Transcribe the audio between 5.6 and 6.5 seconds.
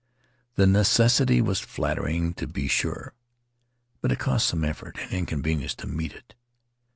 to meet it.